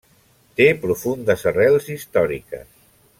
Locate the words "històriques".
1.97-2.69